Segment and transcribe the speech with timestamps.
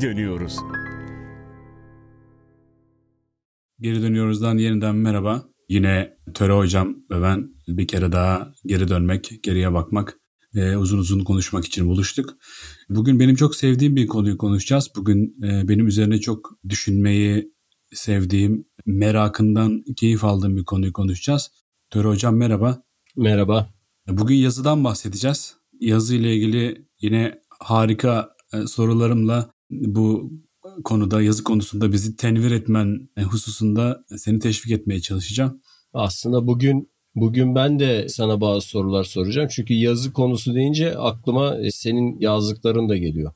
[0.00, 0.56] geri dönüyoruz.
[3.80, 5.44] Geri dönüyoruzdan yeniden merhaba.
[5.68, 10.18] Yine Töre Hocam ve ben bir kere daha geri dönmek, geriye bakmak
[10.54, 12.34] ve uzun uzun konuşmak için buluştuk.
[12.88, 14.90] Bugün benim çok sevdiğim bir konuyu konuşacağız.
[14.96, 17.52] Bugün e, benim üzerine çok düşünmeyi
[17.92, 21.50] sevdiğim, merakından keyif aldığım bir konuyu konuşacağız.
[21.90, 22.82] Töre Hocam merhaba.
[23.16, 23.74] Merhaba.
[24.08, 25.56] Bugün yazıdan bahsedeceğiz.
[25.80, 30.32] Yazı ile ilgili yine harika e, sorularımla bu
[30.84, 35.60] konuda, yazı konusunda bizi tenvir etmen hususunda seni teşvik etmeye çalışacağım.
[35.92, 39.48] Aslında bugün bugün ben de sana bazı sorular soracağım.
[39.50, 43.32] Çünkü yazı konusu deyince aklıma e, senin yazdıkların da geliyor.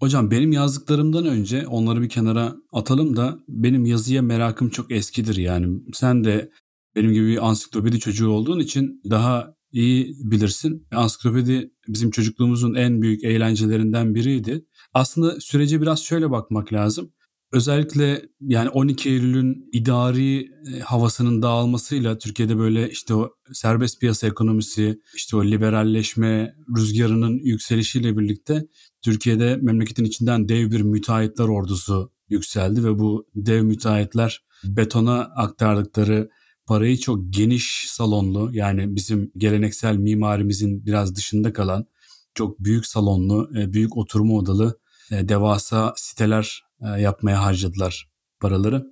[0.00, 5.80] Hocam benim yazdıklarımdan önce onları bir kenara atalım da benim yazıya merakım çok eskidir yani.
[5.92, 6.50] Sen de
[6.96, 10.86] benim gibi bir ansiklopedi çocuğu olduğun için daha iyi bilirsin.
[10.94, 14.64] Ansiklopedi bizim çocukluğumuzun en büyük eğlencelerinden biriydi.
[14.96, 17.12] Aslında sürece biraz şöyle bakmak lazım.
[17.52, 25.00] Özellikle yani 12 Eylül'ün idari e, havasının dağılmasıyla Türkiye'de böyle işte o serbest piyasa ekonomisi,
[25.14, 28.66] işte o liberalleşme rüzgarının yükselişiyle birlikte
[29.02, 36.30] Türkiye'de memleketin içinden dev bir müteahhitler ordusu yükseldi ve bu dev müteahhitler betona aktardıkları
[36.66, 41.86] parayı çok geniş salonlu yani bizim geleneksel mimarimizin biraz dışında kalan
[42.34, 44.78] çok büyük salonlu, e, büyük oturma odalı
[45.10, 48.86] e, devasa siteler e, yapmaya harcadılar paraları.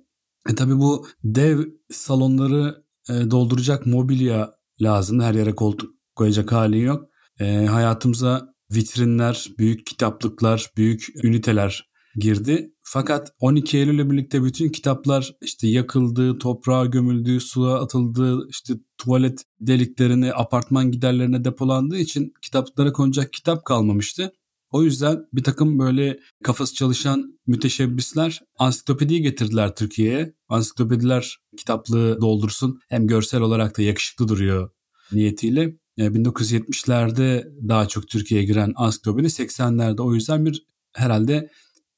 [0.49, 1.59] E tabi bu dev
[1.91, 5.19] salonları dolduracak mobilya lazım.
[5.19, 7.09] Her yere koltuk koyacak hali yok.
[7.39, 12.71] E, hayatımıza vitrinler, büyük kitaplıklar, büyük üniteler girdi.
[12.83, 19.43] Fakat 12 Eylül ile birlikte bütün kitaplar işte yakıldı, toprağa gömüldü, suya atıldı, işte tuvalet
[19.59, 24.31] deliklerine, apartman giderlerine depolandığı için kitaplara konacak kitap kalmamıştı.
[24.75, 30.33] O yüzden bir takım böyle kafası çalışan müteşebbisler ansiklopediyi getirdiler Türkiye'ye.
[30.49, 34.69] Ansiklopediler kitaplığı doldursun hem görsel olarak da yakışıklı duruyor
[35.11, 35.77] niyetiyle.
[35.97, 41.49] 1970'lerde daha çok Türkiye'ye giren ansiklopedi 80'lerde o yüzden bir herhalde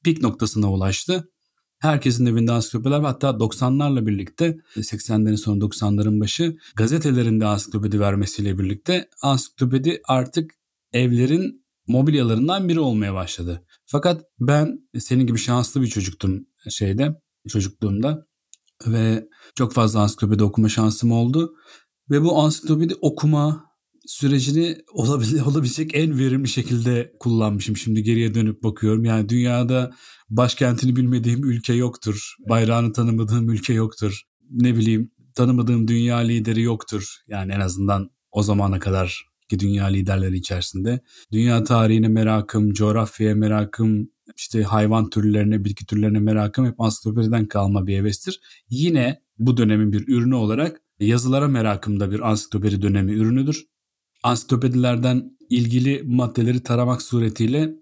[0.03, 1.29] pik noktasına ulaştı.
[1.79, 10.01] Herkesin evinde ansiklopediler hatta 90'larla birlikte 80'lerin sonu 90'ların başı gazetelerinde ansiklopedi vermesiyle birlikte ansiklopedi
[10.07, 10.51] artık
[10.93, 13.65] evlerin mobilyalarından biri olmaya başladı.
[13.85, 18.27] Fakat ben senin gibi şanslı bir çocuktum şeyde çocukluğumda
[18.87, 21.55] ve çok fazla ansiklopedi okuma şansım oldu.
[22.09, 23.65] Ve bu ansiklopedi okuma
[24.05, 27.77] sürecini olabil olabilecek en verimli şekilde kullanmışım.
[27.77, 29.05] Şimdi geriye dönüp bakıyorum.
[29.05, 29.91] Yani dünyada
[30.29, 32.35] başkentini bilmediğim ülke yoktur.
[32.49, 34.21] Bayrağını tanımadığım ülke yoktur.
[34.51, 37.15] Ne bileyim tanımadığım dünya lideri yoktur.
[37.27, 40.99] Yani en azından o zamana kadar ki dünya liderleri içerisinde.
[41.31, 47.97] Dünya tarihine merakım, coğrafyaya merakım, işte hayvan türlerine, bitki türlerine merakım hep ansiklopediden kalma bir
[47.97, 48.41] hevestir.
[48.69, 53.65] Yine bu dönemin bir ürünü olarak yazılara merakım da bir ansiklopedi dönemi ürünüdür
[54.23, 57.73] ansiklopedilerden ilgili maddeleri taramak suretiyle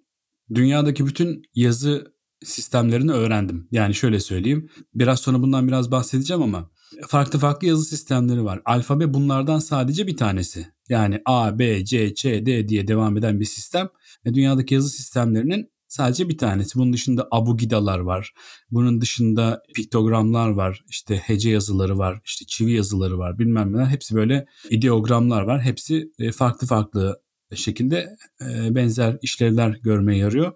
[0.53, 3.67] dünyadaki bütün yazı sistemlerini öğrendim.
[3.71, 4.69] Yani şöyle söyleyeyim.
[4.93, 6.69] Biraz sonra bundan biraz bahsedeceğim ama
[7.07, 8.61] farklı farklı yazı sistemleri var.
[8.65, 10.74] Alfabe bunlardan sadece bir tanesi.
[10.89, 13.89] Yani A, B, C, Ç, D diye devam eden bir sistem.
[14.25, 16.79] Ve dünyadaki yazı sistemlerinin sadece bir tanesi.
[16.79, 18.33] Bunun dışında abugidalar var.
[18.71, 20.83] Bunun dışında piktogramlar var.
[20.89, 22.21] İşte hece yazıları var.
[22.25, 23.39] işte çivi yazıları var.
[23.39, 23.85] Bilmem neler.
[23.85, 25.61] Hepsi böyle ideogramlar var.
[25.61, 27.21] Hepsi e, farklı farklı
[27.55, 30.53] şekilde e, benzer işlevler görmeye yarıyor.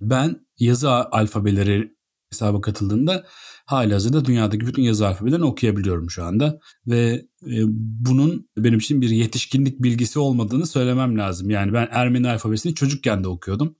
[0.00, 1.96] Ben yazı alfabeleri
[2.30, 3.26] hesaba katıldığında
[3.66, 6.60] hala hazırda dünyadaki bütün yazı alfabelerini okuyabiliyorum şu anda.
[6.86, 7.56] Ve e,
[8.06, 11.50] bunun benim için bir yetişkinlik bilgisi olmadığını söylemem lazım.
[11.50, 13.76] Yani ben Ermeni alfabesini çocukken de okuyordum.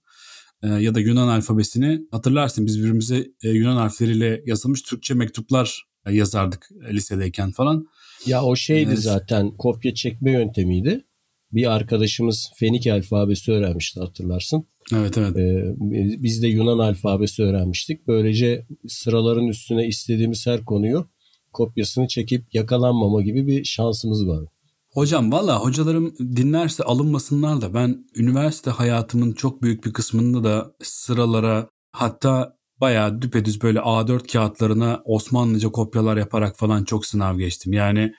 [0.62, 6.68] E, ya da Yunan alfabesini hatırlarsın biz birbirimize e, Yunan harfleriyle yazılmış Türkçe mektuplar yazardık
[6.92, 7.86] lisedeyken falan.
[8.26, 8.98] Ya o şeydi evet.
[8.98, 11.04] zaten kopya çekme yöntemiydi.
[11.56, 14.66] Bir arkadaşımız Fenike alfabesi öğrenmişti hatırlarsın.
[14.92, 15.36] Evet evet.
[15.36, 15.74] Ee,
[16.22, 18.06] biz de Yunan alfabesi öğrenmiştik.
[18.08, 21.06] Böylece sıraların üstüne istediğimiz her konuyu
[21.52, 24.44] kopyasını çekip yakalanmama gibi bir şansımız var.
[24.90, 31.68] Hocam valla hocalarım dinlerse alınmasınlar da ben üniversite hayatımın çok büyük bir kısmında da sıralara
[31.92, 37.72] hatta bayağı düpedüz böyle A4 kağıtlarına Osmanlıca kopyalar yaparak falan çok sınav geçtim.
[37.72, 38.12] Yani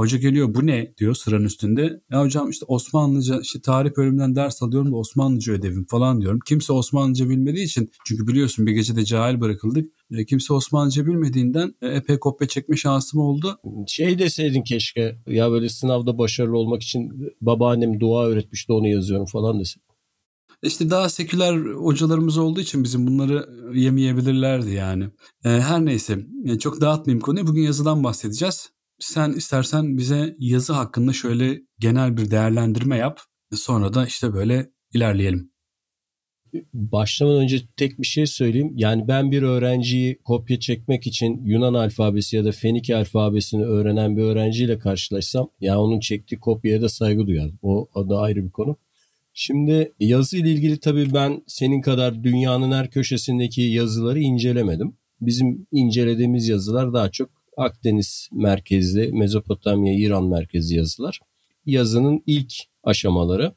[0.00, 2.00] Hoca geliyor bu ne diyor sıranın üstünde.
[2.10, 6.38] Ya hocam işte Osmanlıca işte tarih bölümünden ders alıyorum da Osmanlıca ödevim falan diyorum.
[6.46, 9.92] Kimse Osmanlıca bilmediği için çünkü biliyorsun bir gecede cahil bırakıldık.
[10.10, 13.58] E, kimse Osmanlıca bilmediğinden e, epey kopya çekme şansım oldu.
[13.86, 17.10] Şey deseydin keşke ya böyle sınavda başarılı olmak için
[17.40, 19.82] babaannem dua öğretmişti onu yazıyorum falan desin.
[20.62, 25.04] İşte daha seküler hocalarımız olduğu için bizim bunları yemeyebilirlerdi yani.
[25.44, 27.46] E, her neyse e, çok dağıtmayayım konuyu.
[27.46, 28.70] Bugün yazıdan bahsedeceğiz.
[29.00, 33.20] Sen istersen bize yazı hakkında şöyle genel bir değerlendirme yap.
[33.54, 35.50] Sonra da işte böyle ilerleyelim.
[36.74, 38.72] Başlamadan önce tek bir şey söyleyeyim.
[38.76, 44.22] Yani ben bir öğrenciyi kopya çekmek için Yunan alfabesi ya da Fenike alfabesini öğrenen bir
[44.22, 47.58] öğrenciyle karşılaşsam ya yani onun çektiği kopyaya da saygı duyarım.
[47.62, 48.76] O, o da ayrı bir konu.
[49.34, 54.96] Şimdi yazı ile ilgili tabii ben senin kadar dünyanın her köşesindeki yazıları incelemedim.
[55.20, 61.20] Bizim incelediğimiz yazılar daha çok Akdeniz merkezli, Mezopotamya, İran merkezli yazılar.
[61.66, 62.52] Yazının ilk
[62.84, 63.54] aşamaları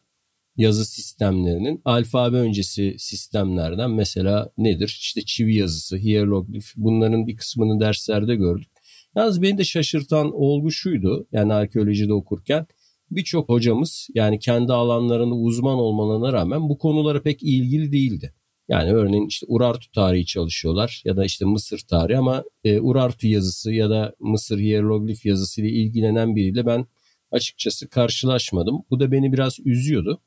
[0.58, 4.98] yazı sistemlerinin alfabe öncesi sistemlerden mesela nedir?
[5.02, 8.70] İşte çivi yazısı, hieroglif bunların bir kısmını derslerde gördük.
[9.16, 12.66] Yalnız beni de şaşırtan olgu şuydu yani arkeolojide okurken
[13.12, 18.34] birçok hocamız yani kendi alanlarında uzman olmalarına rağmen bu konulara pek ilgili değildi.
[18.70, 23.74] Yani örneğin işte Urartu tarihi çalışıyorlar ya da işte Mısır tarihi ama e, Urartu yazısı
[23.74, 26.86] ya da Mısır hieroglif yazısı ile ilgilenen biriyle ben
[27.32, 28.84] açıkçası karşılaşmadım.
[28.90, 30.22] Bu da beni biraz üzüyordu.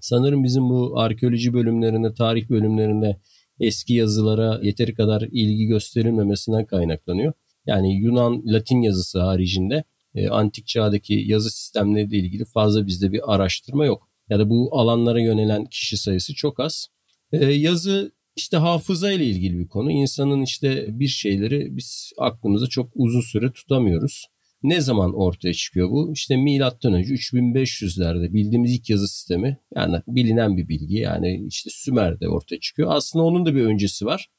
[0.00, 3.20] Sanırım bizim bu arkeoloji bölümlerinde, tarih bölümlerinde
[3.60, 7.32] eski yazılara yeteri kadar ilgi gösterilmemesinden kaynaklanıyor.
[7.66, 9.84] Yani Yunan Latin yazısı haricinde
[10.14, 14.08] e, antik çağdaki yazı sistemleriyle ilgili fazla bizde bir araştırma yok.
[14.28, 16.88] Ya da bu alanlara yönelen kişi sayısı çok az.
[17.32, 19.90] E, yazı işte hafıza ile ilgili bir konu.
[19.90, 24.26] İnsanın işte bir şeyleri biz aklımızda çok uzun süre tutamıyoruz.
[24.62, 26.12] Ne zaman ortaya çıkıyor bu?
[26.12, 32.28] İşte milattan önce 3500'lerde bildiğimiz ilk yazı sistemi yani bilinen bir bilgi yani işte Sümer'de
[32.28, 32.88] ortaya çıkıyor.
[32.92, 34.30] Aslında onun da bir öncesi var.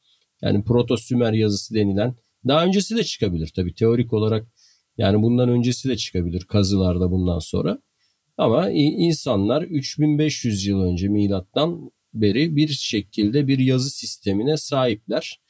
[0.42, 2.16] Yani Proto Sümer yazısı denilen
[2.48, 4.48] daha öncesi de çıkabilir tabii teorik olarak
[4.98, 7.82] yani bundan öncesi de çıkabilir kazılarda bundan sonra.
[8.38, 15.42] Ama insanlar 3500 yıl önce milattan beri bir şekilde bir yazı sistemine sahipler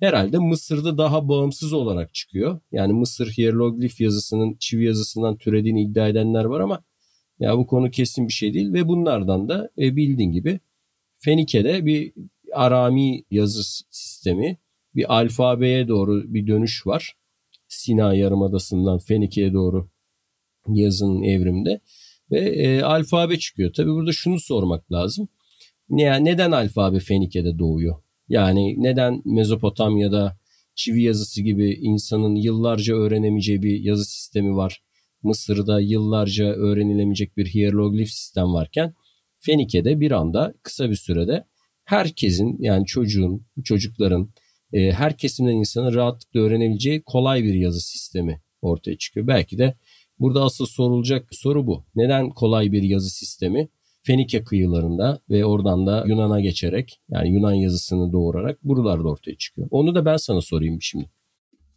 [0.00, 2.60] herhalde Mısır'da daha bağımsız olarak çıkıyor.
[2.72, 6.84] Yani Mısır hieroglif yazısının çivi yazısından türediğini iddia edenler var ama
[7.40, 10.60] ya bu konu kesin bir şey değil ve bunlardan da e, bildiğin gibi
[11.18, 12.12] Fenike'de bir
[12.52, 14.58] Arami yazı sistemi,
[14.94, 17.16] bir alfabeye doğru bir dönüş var.
[17.68, 19.90] Sina Yarımadası'ndan Fenike'ye doğru
[20.68, 21.80] yazının evrimde
[22.30, 23.72] ve e, alfabe çıkıyor.
[23.72, 25.28] Tabi burada şunu sormak lazım.
[25.90, 27.96] Ne, neden alfabe Fenike'de doğuyor?
[28.28, 30.38] Yani neden Mezopotamya'da
[30.74, 34.82] çivi yazısı gibi insanın yıllarca öğrenemeyeceği bir yazı sistemi var.
[35.22, 38.94] Mısır'da yıllarca öğrenilemeyecek bir hieroglif sistem varken
[39.38, 41.44] Fenike'de bir anda kısa bir sürede
[41.84, 44.30] herkesin yani çocuğun, çocukların,
[44.72, 49.26] e, her kesimden insanın rahatlıkla öğrenebileceği kolay bir yazı sistemi ortaya çıkıyor.
[49.26, 49.74] Belki de
[50.18, 51.84] burada asıl sorulacak soru bu.
[51.94, 53.68] Neden kolay bir yazı sistemi?
[54.06, 59.68] Fenike kıyılarında ve oradan da Yunan'a geçerek yani Yunan yazısını doğurarak buralarda ortaya çıkıyor.
[59.70, 61.10] Onu da ben sana sorayım şimdi.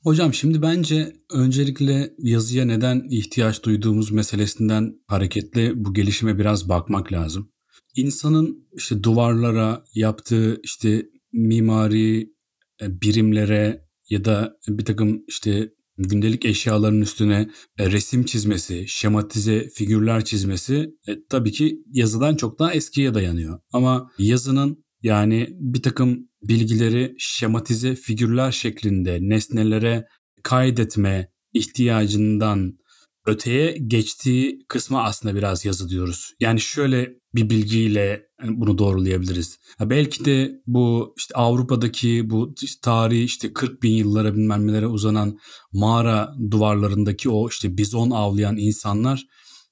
[0.03, 7.51] Hocam şimdi bence öncelikle yazıya neden ihtiyaç duyduğumuz meselesinden hareketle bu gelişime biraz bakmak lazım.
[7.95, 12.33] İnsanın işte duvarlara yaptığı işte mimari
[12.81, 15.69] e, birimlere ya da bir takım işte
[15.99, 22.73] gündelik eşyaların üstüne e, resim çizmesi, şematize figürler çizmesi e, tabii ki yazıdan çok daha
[22.73, 23.59] eskiye dayanıyor.
[23.73, 30.07] Ama yazının yani bir takım bilgileri şematize figürler şeklinde nesnelere
[30.43, 32.77] kaydetme ihtiyacından
[33.25, 36.33] öteye geçtiği kısma aslında biraz yazı diyoruz.
[36.39, 39.59] Yani şöyle bir bilgiyle bunu doğrulayabiliriz.
[39.79, 44.87] Ya belki de bu işte Avrupa'daki bu işte tarihi işte 40 bin yıllara bilmem nelere
[44.87, 45.39] uzanan
[45.73, 49.25] mağara duvarlarındaki o işte bizon avlayan insanlar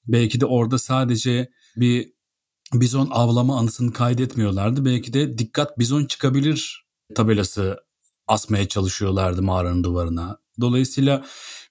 [0.07, 2.13] belki de orada sadece bir
[2.73, 4.85] bizon avlama anısını kaydetmiyorlardı.
[4.85, 7.77] Belki de dikkat bizon çıkabilir tabelası
[8.27, 10.37] asmaya çalışıyorlardı mağaranın duvarına.
[10.61, 11.25] Dolayısıyla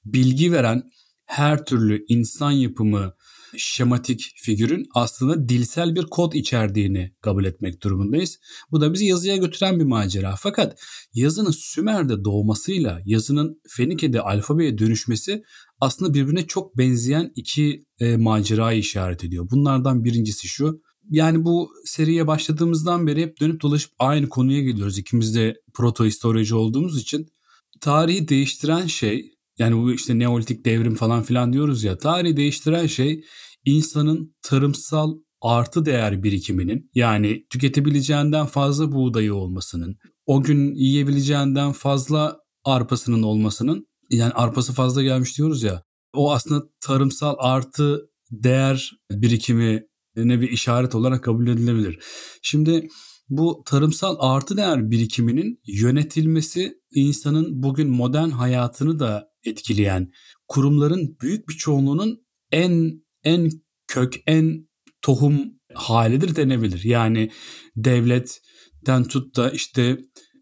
[0.05, 0.90] bilgi veren
[1.26, 3.14] her türlü insan yapımı
[3.57, 8.38] şematik figürün aslında dilsel bir kod içerdiğini kabul etmek durumundayız.
[8.71, 10.35] Bu da bizi yazıya götüren bir macera.
[10.38, 10.79] Fakat
[11.15, 15.43] yazının Sümer'de doğmasıyla yazının Fenike'de alfabeye dönüşmesi
[15.81, 19.49] aslında birbirine çok benzeyen iki e, macerayı işaret ediyor.
[19.50, 20.81] Bunlardan birincisi şu.
[21.11, 24.99] Yani bu seriye başladığımızdan beri hep dönüp dolaşıp aynı konuya geliyoruz.
[24.99, 27.26] İkimiz de proto historici olduğumuz için
[27.81, 33.25] tarihi değiştiren şey yani bu işte neolitik devrim falan filan diyoruz ya tarihi değiştiren şey
[33.65, 39.97] insanın tarımsal artı değer birikiminin yani tüketebileceğinden fazla buğdayı olmasının,
[40.27, 45.83] o gün yiyebileceğinden fazla arpasının olmasının yani arpası fazla gelmiş diyoruz ya
[46.15, 49.83] o aslında tarımsal artı değer birikimi
[50.17, 51.99] ne bir işaret olarak kabul edilebilir.
[52.43, 52.89] Şimdi
[53.28, 60.12] bu tarımsal artı değer birikiminin yönetilmesi insanın bugün modern hayatını da etkileyen
[60.49, 63.50] kurumların büyük bir çoğunluğunun en en
[63.87, 64.68] kök en
[65.02, 66.85] tohum halidir denebilir.
[66.85, 67.30] Yani
[67.76, 69.99] devletten tut da işte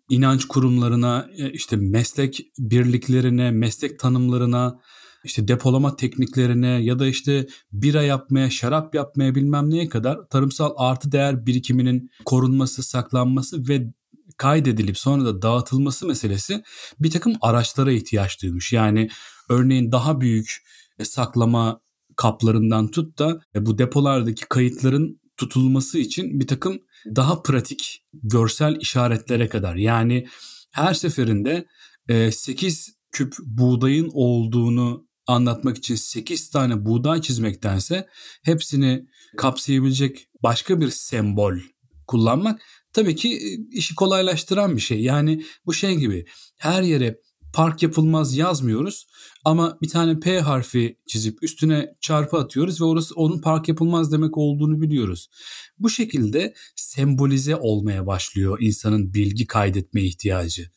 [0.09, 4.81] inanç kurumlarına, e, işte meslek birliklerine, meslek tanımlarına,
[5.25, 11.13] işte depolama tekniklerine ya da işte bira yapmaya, şarap yapmaya bilmem neye kadar tarımsal artı
[11.13, 13.87] değer birikiminin korunması, saklanması ve
[14.37, 16.63] kaydedilip sonra da dağıtılması meselesi
[17.01, 18.73] bir takım araçlara ihtiyaç duymuş.
[18.73, 19.09] Yani
[19.49, 20.65] örneğin daha büyük
[21.03, 21.81] saklama
[22.17, 29.49] kaplarından tut da e, bu depolardaki kayıtların tutulması için bir takım daha pratik görsel işaretlere
[29.49, 29.77] kadar.
[29.77, 30.27] Yani
[30.71, 31.67] her seferinde
[32.31, 38.09] 8 e, küp buğdayın olduğunu anlatmak için 8 tane buğday çizmektense
[38.43, 41.55] hepsini kapsayabilecek başka bir sembol
[42.07, 42.61] kullanmak
[42.93, 45.01] tabii ki e, işi kolaylaştıran bir şey.
[45.03, 46.27] Yani bu şey gibi
[46.57, 47.21] her yere
[47.55, 49.07] park yapılmaz yazmıyoruz
[49.45, 54.39] ama bir tane P harfi çizip üstüne çarpı atıyoruz ve orası onun park yapılmaz demek
[54.39, 55.29] olduğunu biliyoruz.
[55.79, 60.71] Bu şekilde sembolize olmaya başlıyor insanın bilgi kaydetme ihtiyacı.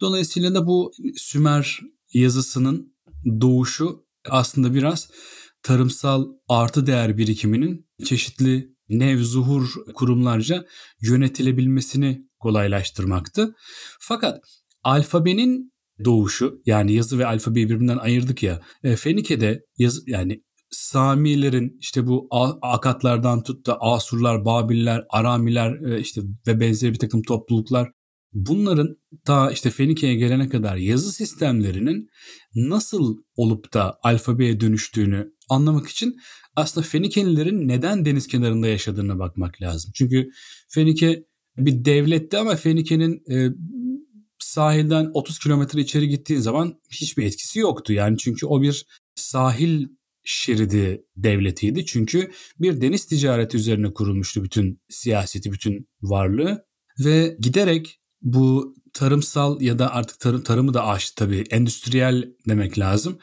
[0.00, 1.80] Dolayısıyla da bu Sümer
[2.12, 2.95] yazısının
[3.40, 5.10] doğuşu aslında biraz
[5.62, 10.66] tarımsal artı değer birikiminin çeşitli nev zuhur kurumlarca
[11.00, 13.54] yönetilebilmesini kolaylaştırmaktı.
[14.00, 14.38] Fakat
[14.84, 15.72] alfabenin
[16.04, 18.62] doğuşu yani yazı ve alfabeyi birbirinden ayırdık ya.
[18.82, 22.28] E, Fenike'de yazı yani Samilerin işte bu
[22.62, 27.92] Akatlardan tut da Asurlar, Babiller, Aramiler e, işte ve benzeri bir takım topluluklar
[28.36, 32.10] bunların ta işte Fenike'ye gelene kadar yazı sistemlerinin
[32.54, 36.16] nasıl olup da alfabeye dönüştüğünü anlamak için
[36.56, 39.90] aslında Fenikelilerin neden deniz kenarında yaşadığına bakmak lazım.
[39.94, 40.30] Çünkü
[40.68, 41.24] Fenike
[41.56, 43.50] bir devletti ama Fenike'nin e,
[44.38, 47.92] sahilden 30 kilometre içeri gittiğin zaman hiçbir etkisi yoktu.
[47.92, 49.86] Yani çünkü o bir sahil
[50.24, 51.86] şeridi devletiydi.
[51.86, 56.64] Çünkü bir deniz ticareti üzerine kurulmuştu bütün siyaseti, bütün varlığı
[57.04, 61.44] ve giderek bu tarımsal ya da artık tarım tarımı da aştı tabii.
[61.50, 63.18] Endüstriyel demek lazım.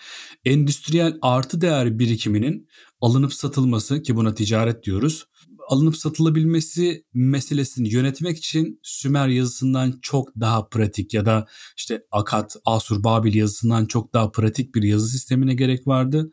[0.46, 2.68] Endüstriyel artı değer birikiminin
[3.02, 5.26] alınıp satılması ki buna ticaret diyoruz
[5.68, 11.48] alınıp satılabilmesi meselesini yönetmek için Sümer yazısından çok daha pratik ya da
[11.78, 16.32] işte Akat, Asur, Babil yazısından çok daha pratik bir yazı sistemine gerek vardı.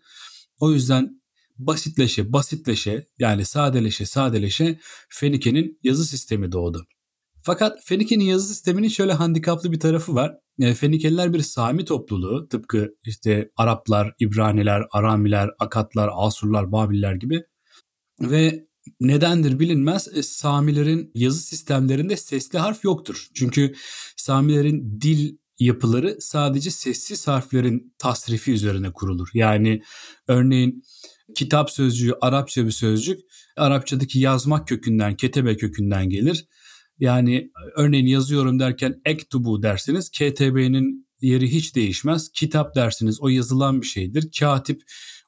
[0.60, 1.20] O yüzden
[1.58, 6.86] basitleşe basitleşe yani sadeleşe sadeleşe Fenike'nin yazı sistemi doğdu.
[7.42, 10.36] Fakat Fenike'nin yazı sisteminin şöyle handikaplı bir tarafı var.
[10.60, 17.42] E, Fenikeliler bir Sami topluluğu tıpkı işte Araplar, İbraniler, Aramiler, Akatlar, Asurlar, Babiller gibi
[18.20, 18.66] ve
[19.00, 23.28] nedendir bilinmez e, Samilerin yazı sistemlerinde sesli harf yoktur.
[23.34, 23.74] Çünkü
[24.16, 29.28] Samilerin dil yapıları sadece sessiz harflerin tasrifi üzerine kurulur.
[29.34, 29.82] Yani
[30.28, 30.82] örneğin
[31.34, 33.20] kitap sözcüğü Arapça bir sözcük.
[33.56, 36.46] Arapçadaki yazmak kökünden, ketebe kökünden gelir.
[37.00, 40.10] Yani örneğin yazıyorum derken ektubu dersiniz.
[40.10, 42.30] KTB'nin yeri hiç değişmez.
[42.32, 44.30] Kitap dersiniz o yazılan bir şeydir.
[44.38, 44.82] Katip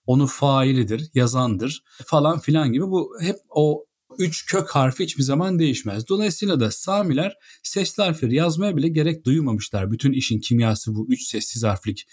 [0.06, 3.84] onun failidir, yazandır falan filan gibi bu hep o
[4.18, 6.08] üç kök harfi hiçbir zaman değişmez.
[6.08, 9.90] Dolayısıyla da Samiler sesli harfleri yazmaya bile gerek duymamışlar.
[9.90, 12.06] Bütün işin kimyası bu üç sessiz harflik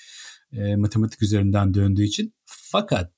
[0.51, 2.33] e, matematik üzerinden döndüğü için.
[2.45, 3.13] Fakat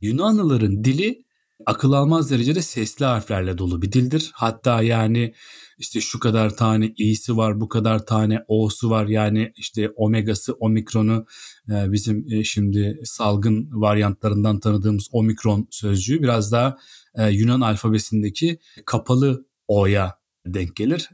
[0.00, 1.24] Yunanlıların dili
[1.66, 4.30] akıl almaz derecede sesli harflerle dolu bir dildir.
[4.34, 5.34] Hatta yani
[5.78, 9.06] işte şu kadar tane i'si var, bu kadar tane o'su var.
[9.06, 11.26] Yani işte omegası, omikronu
[11.70, 16.76] e, bizim e, şimdi salgın varyantlarından tanıdığımız omikron sözcüğü biraz daha
[17.14, 21.10] e, Yunan alfabesindeki kapalı o'ya denk gelir.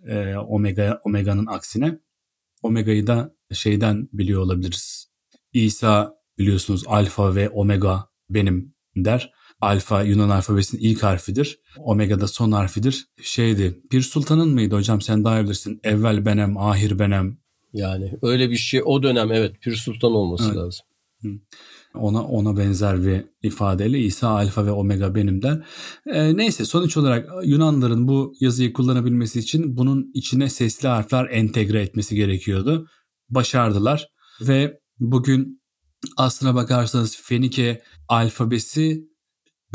[0.48, 1.98] Omega omega'nın aksine.
[2.62, 5.10] Omega'yı da şeyden biliyor olabiliriz.
[5.52, 9.32] İsa biliyorsunuz alfa ve omega benim der.
[9.60, 11.58] Alfa Yunan alfabesinin ilk harfidir.
[11.78, 13.06] Omega da son harfidir.
[13.22, 15.80] Şeydi Pir Sultan'ın mıydı hocam sen daha bilirsin.
[15.84, 17.38] Evvel benem, ahir benem.
[17.72, 20.56] Yani öyle bir şey o dönem evet Pir Sultan olması evet.
[20.56, 20.86] lazım.
[21.94, 25.64] Ona ona benzer bir ifadeyle İsa alfa ve omega benim der.
[26.06, 32.16] E, neyse sonuç olarak Yunanların bu yazıyı kullanabilmesi için bunun içine sesli harfler entegre etmesi
[32.16, 32.86] gerekiyordu.
[33.30, 34.08] Başardılar
[34.40, 35.60] ve bugün
[36.16, 39.09] aslına bakarsanız Fenike alfabesi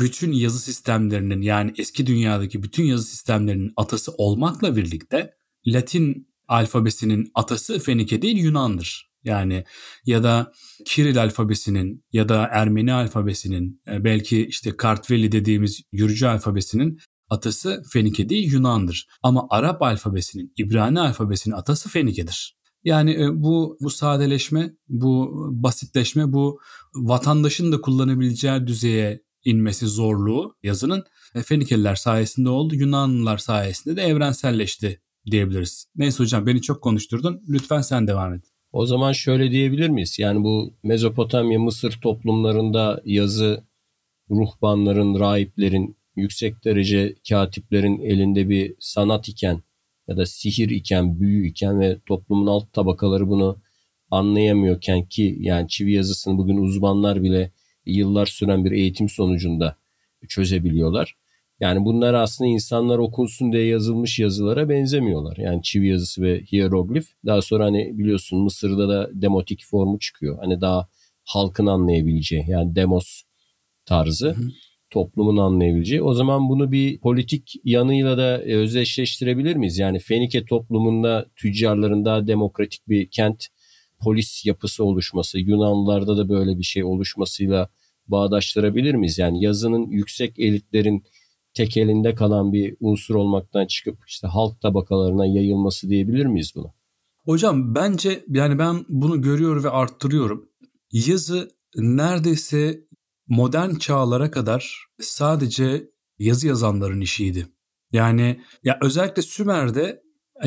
[0.00, 5.34] bütün yazı sistemlerinin yani eski dünyadaki bütün yazı sistemlerinin atası olmakla birlikte
[5.66, 9.10] Latin alfabesinin atası Fenike değil Yunan'dır.
[9.24, 9.64] Yani
[10.06, 10.52] ya da
[10.84, 16.98] Kiril alfabesinin ya da Ermeni alfabesinin e, belki işte Kartveli dediğimiz Gürcü alfabesinin
[17.30, 19.06] atası Fenike değil Yunan'dır.
[19.22, 22.56] Ama Arap alfabesinin, İbrani alfabesinin atası Fenike'dir.
[22.84, 26.60] Yani e, bu bu sadeleşme, bu basitleşme, bu
[26.94, 32.74] vatandaşın da kullanabileceği düzeye inmesi zorluğu yazının e, Fenikeliler sayesinde oldu.
[32.74, 35.00] Yunanlılar sayesinde de evrenselleşti
[35.30, 35.86] diyebiliriz.
[35.96, 37.42] Neyse hocam beni çok konuşturdun.
[37.48, 38.44] Lütfen sen devam et.
[38.72, 40.18] O zaman şöyle diyebilir miyiz?
[40.18, 43.64] Yani bu Mezopotamya, Mısır toplumlarında yazı
[44.30, 49.62] ruhbanların, rahiplerin, yüksek derece katiplerin elinde bir sanat iken
[50.08, 53.58] ya da sihir iken, büyü iken ve toplumun alt tabakaları bunu
[54.10, 57.52] anlayamıyorken ki yani çivi yazısını bugün uzmanlar bile
[57.86, 59.76] yıllar süren bir eğitim sonucunda
[60.28, 61.16] çözebiliyorlar.
[61.60, 65.36] Yani bunlar aslında insanlar okunsun diye yazılmış yazılara benzemiyorlar.
[65.36, 67.06] Yani çivi yazısı ve hieroglif.
[67.26, 70.38] Daha sonra hani biliyorsun Mısır'da da demotik formu çıkıyor.
[70.40, 70.88] Hani daha
[71.24, 73.22] halkın anlayabileceği yani demos
[73.84, 74.30] tarzı.
[74.30, 74.50] Hı.
[74.90, 76.02] Toplumun anlayabileceği.
[76.02, 79.78] O zaman bunu bir politik yanıyla da özdeşleştirebilir miyiz?
[79.78, 83.46] Yani Fenike toplumunda tüccarların daha demokratik bir kent
[84.00, 87.68] polis yapısı oluşması, Yunanlılarda da böyle bir şey oluşmasıyla
[88.08, 89.18] bağdaştırabilir miyiz?
[89.18, 91.04] Yani yazının yüksek elitlerin
[91.54, 96.74] tek elinde kalan bir unsur olmaktan çıkıp işte halk tabakalarına yayılması diyebilir miyiz buna?
[97.24, 100.48] Hocam bence yani ben bunu görüyor ve arttırıyorum.
[100.92, 102.80] Yazı neredeyse
[103.28, 107.46] modern çağlara kadar sadece yazı yazanların işiydi.
[107.92, 110.02] Yani ya özellikle Sümer'de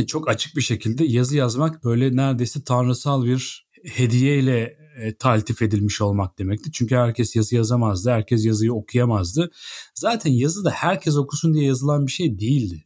[0.08, 6.40] çok açık bir şekilde yazı yazmak böyle neredeyse tanrısal bir hediyeyle e, taltif edilmiş olmak
[6.40, 6.72] demekti.
[6.72, 9.52] Çünkü herkes yazı yazamazdı, herkes yazıyı okuyamazdı.
[9.96, 12.86] Zaten yazı da herkes okusun diye yazılan bir şey değildi.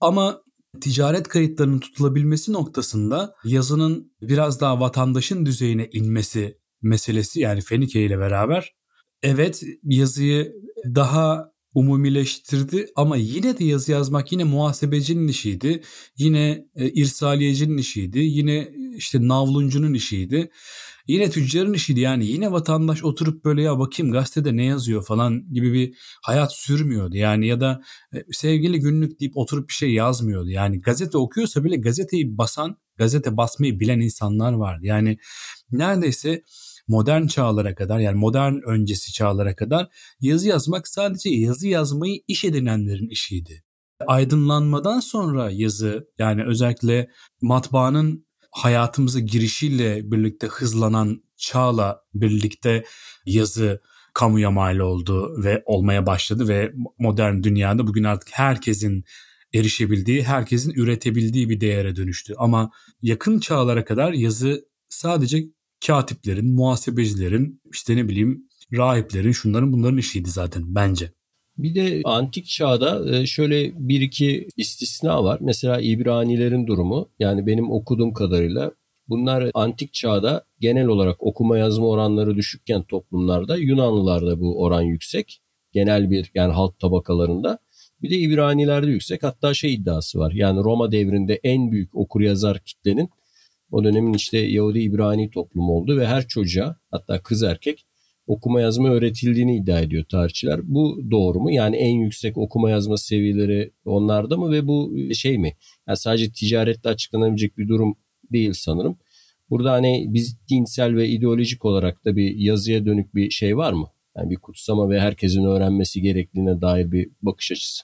[0.00, 0.42] Ama
[0.80, 8.74] ticaret kayıtlarının tutulabilmesi noktasında yazının biraz daha vatandaşın düzeyine inmesi meselesi yani Fenike ile beraber
[9.22, 10.52] evet yazıyı
[10.94, 15.82] daha umumileştirdi ama yine de yazı yazmak yine muhasebecinin işiydi.
[16.16, 18.18] Yine e, irsaliyecinin işiydi.
[18.18, 20.50] Yine işte navluncunun işiydi.
[21.06, 25.72] Yine tüccarın işiydi yani yine vatandaş oturup böyle ya bakayım gazetede ne yazıyor falan gibi
[25.72, 27.16] bir hayat sürmüyordu.
[27.16, 27.82] Yani ya da
[28.14, 30.50] e, sevgili günlük deyip oturup bir şey yazmıyordu.
[30.50, 34.86] Yani gazete okuyorsa bile gazeteyi basan, gazete basmayı bilen insanlar vardı.
[34.86, 35.18] Yani
[35.70, 36.42] neredeyse
[36.88, 39.88] modern çağlara kadar yani modern öncesi çağlara kadar
[40.20, 43.62] yazı yazmak sadece yazı yazmayı iş edinenlerin işiydi.
[44.06, 47.10] Aydınlanmadan sonra yazı yani özellikle
[47.42, 52.84] matbaanın hayatımıza girişiyle birlikte hızlanan çağla birlikte
[53.26, 53.80] yazı
[54.14, 59.04] kamuya mal oldu ve olmaya başladı ve modern dünyada bugün artık herkesin
[59.54, 62.34] erişebildiği, herkesin üretebildiği bir değere dönüştü.
[62.38, 62.70] Ama
[63.02, 65.44] yakın çağlara kadar yazı sadece
[65.86, 71.12] katiplerin, muhasebecilerin, işte ne bileyim rahiplerin, şunların bunların işiydi zaten bence.
[71.58, 75.38] Bir de antik çağda e, şöyle bir iki istisna var.
[75.40, 78.72] Mesela İbranilerin durumu yani benim okuduğum kadarıyla
[79.08, 85.42] bunlar antik çağda genel olarak okuma yazma oranları düşükken toplumlarda Yunanlılarda bu oran yüksek.
[85.72, 87.58] Genel bir yani halk tabakalarında.
[88.02, 89.22] Bir de İbranilerde yüksek.
[89.22, 90.32] Hatta şey iddiası var.
[90.32, 93.10] Yani Roma devrinde en büyük okur yazar kitlenin
[93.72, 97.86] o dönemin işte Yahudi İbrani toplumu oldu ve her çocuğa hatta kız erkek
[98.26, 100.60] okuma yazma öğretildiğini iddia ediyor tarihçiler.
[100.62, 101.50] Bu doğru mu?
[101.52, 105.56] Yani en yüksek okuma yazma seviyeleri onlarda mı ve bu şey mi?
[105.88, 107.96] Yani sadece ticaretle açıklanabilecek bir durum
[108.32, 108.98] değil sanırım.
[109.50, 113.88] Burada hani biz dinsel ve ideolojik olarak da bir yazıya dönük bir şey var mı?
[114.16, 117.82] Yani bir kutsama ve herkesin öğrenmesi gerektiğine dair bir bakış açısı.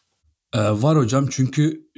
[0.55, 1.89] Ee, var hocam çünkü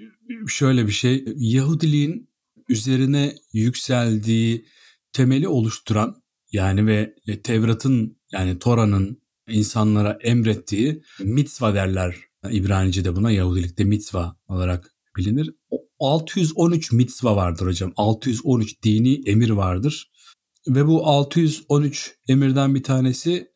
[0.49, 2.30] şöyle bir şey Yahudiliğin
[2.71, 4.67] üzerine yükseldiği
[5.13, 12.17] temeli oluşturan yani ve Tevrat'ın yani Tora'nın insanlara emrettiği mitzva derler.
[12.51, 15.51] İbranice'de buna Yahudilikte mitzva olarak bilinir.
[15.99, 17.93] 613 mitzva vardır hocam.
[17.97, 20.11] 613 dini emir vardır.
[20.69, 23.51] Ve bu 613 emirden bir tanesi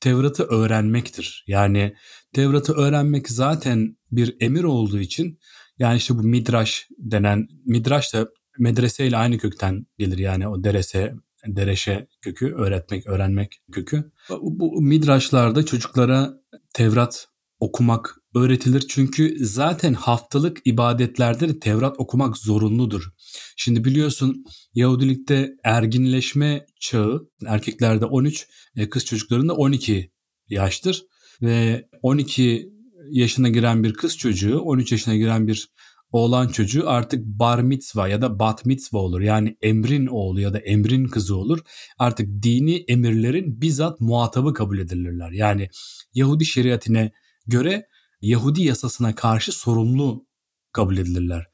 [0.00, 1.44] Tevrat'ı öğrenmektir.
[1.46, 1.94] Yani
[2.32, 5.38] Tevrat'ı öğrenmek zaten bir emir olduğu için
[5.78, 8.28] yani işte bu midrash denen midrash da
[8.60, 11.14] medreseyle aynı kökten gelir yani o derese
[11.46, 14.12] dereşe kökü, öğretmek, öğrenmek kökü.
[14.40, 16.34] Bu midraşlarda çocuklara
[16.74, 17.28] Tevrat
[17.60, 18.84] okumak öğretilir.
[18.88, 23.10] Çünkü zaten haftalık ibadetlerde de Tevrat okumak zorunludur.
[23.56, 24.44] Şimdi biliyorsun
[24.74, 30.12] Yahudilikte erginleşme çağı erkeklerde 13, e, kız çocuklarında 12
[30.48, 31.04] yaştır.
[31.42, 32.72] Ve 12
[33.10, 35.68] yaşına giren bir kız çocuğu 13 yaşına giren bir
[36.12, 39.20] oğlan çocuğu artık bar mitzva ya da bat mitzva olur.
[39.20, 41.58] Yani emrin oğlu ya da emrin kızı olur.
[41.98, 45.30] Artık dini emirlerin bizzat muhatabı kabul edilirler.
[45.30, 45.68] Yani
[46.14, 47.12] Yahudi şeriatine
[47.46, 47.86] göre
[48.20, 50.26] Yahudi yasasına karşı sorumlu
[50.72, 51.46] kabul edilirler.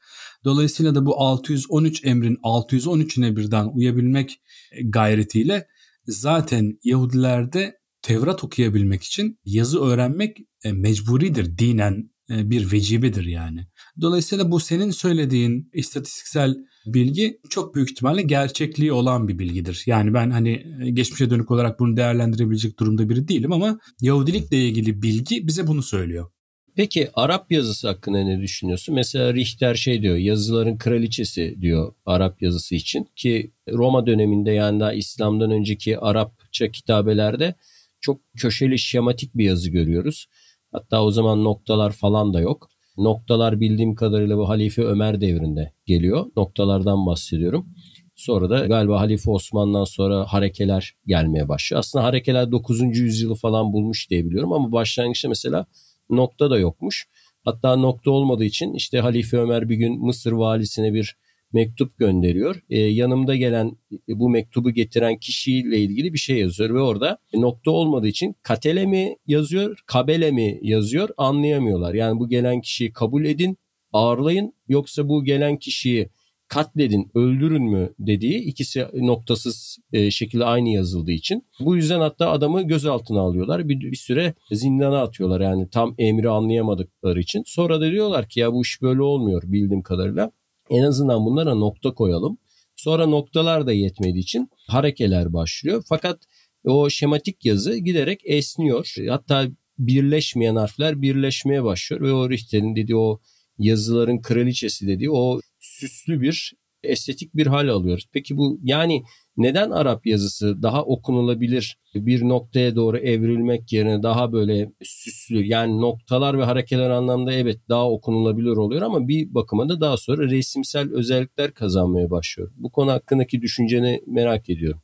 [0.45, 4.41] Dolayısıyla da bu 613 emrin 613'üne birden uyabilmek
[4.83, 5.67] gayretiyle
[6.05, 13.67] zaten Yahudilerde Tevrat okuyabilmek için yazı öğrenmek e, mecburidir dinen bir vecibedir yani.
[14.01, 19.83] Dolayısıyla bu senin söylediğin istatistiksel bilgi çok büyük ihtimalle gerçekliği olan bir bilgidir.
[19.85, 25.01] Yani ben hani e, geçmişe dönük olarak bunu değerlendirebilecek durumda biri değilim ama Yahudilikle ilgili
[25.01, 26.31] bilgi bize bunu söylüyor.
[26.75, 28.95] Peki Arap yazısı hakkında ne düşünüyorsun?
[28.95, 34.93] Mesela Richter şey diyor yazıların kraliçesi diyor Arap yazısı için ki Roma döneminde yani daha
[34.93, 37.55] İslam'dan önceki Arapça kitabelerde
[38.01, 40.27] çok köşeli şematik bir yazı görüyoruz.
[40.71, 42.69] Hatta o zaman noktalar falan da yok.
[42.97, 46.25] Noktalar bildiğim kadarıyla bu Halife Ömer devrinde geliyor.
[46.37, 47.67] Noktalardan bahsediyorum.
[48.15, 51.79] Sonra da galiba Halife Osman'dan sonra harekeler gelmeye başlıyor.
[51.79, 52.81] Aslında harekeler 9.
[52.81, 55.65] yüzyılı falan bulmuş diye biliyorum ama başlangıçta mesela
[56.09, 57.07] nokta da yokmuş.
[57.45, 61.17] Hatta nokta olmadığı için işte Halife Ömer bir gün Mısır valisine bir
[61.53, 62.61] mektup gönderiyor.
[62.69, 63.77] E, yanımda gelen
[64.09, 68.85] e, bu mektubu getiren kişiyle ilgili bir şey yazıyor ve orada nokta olmadığı için katele
[68.85, 71.93] mi yazıyor, kabele mi yazıyor anlayamıyorlar.
[71.93, 73.57] Yani bu gelen kişiyi kabul edin,
[73.93, 76.09] ağırlayın yoksa bu gelen kişiyi
[76.47, 81.45] katledin, öldürün mü dediği ikisi noktasız e, şekilde aynı yazıldığı için.
[81.59, 83.69] Bu yüzden hatta adamı gözaltına alıyorlar.
[83.69, 87.43] Bir, bir süre zindana atıyorlar yani tam emri anlayamadıkları için.
[87.45, 90.31] Sonra da diyorlar ki ya bu iş böyle olmuyor bildiğim kadarıyla.
[90.69, 92.37] En azından bunlara nokta koyalım.
[92.75, 95.83] Sonra noktalar da yetmediği için harekeler başlıyor.
[95.89, 96.23] Fakat
[96.63, 98.95] o şematik yazı giderek esniyor.
[99.09, 99.47] Hatta
[99.79, 103.19] birleşmeyen harfler birleşmeye başlıyor ve o Richter'in dediği o
[103.59, 106.53] yazıların kraliçesi dediği o süslü bir
[106.83, 108.05] estetik bir hal alıyoruz.
[108.13, 109.03] Peki bu yani
[109.37, 116.37] neden Arap yazısı daha okunulabilir bir noktaya doğru evrilmek yerine daha böyle süslü yani noktalar
[116.37, 121.53] ve harekeler anlamda evet daha okunulabilir oluyor ama bir bakıma da daha sonra resimsel özellikler
[121.53, 122.51] kazanmaya başlıyor.
[122.55, 124.81] Bu konu hakkındaki düşünceni merak ediyorum.